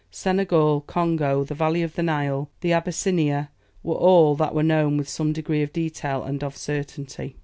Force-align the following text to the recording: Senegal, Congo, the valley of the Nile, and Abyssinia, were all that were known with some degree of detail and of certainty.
Senegal, 0.09 0.81
Congo, 0.81 1.43
the 1.43 1.53
valley 1.53 1.83
of 1.83 1.93
the 1.93 2.01
Nile, 2.01 2.49
and 2.63 2.71
Abyssinia, 2.71 3.51
were 3.83 3.93
all 3.93 4.33
that 4.33 4.55
were 4.55 4.63
known 4.63 4.97
with 4.97 5.07
some 5.07 5.31
degree 5.31 5.61
of 5.61 5.71
detail 5.71 6.23
and 6.23 6.43
of 6.43 6.57
certainty. 6.57 7.35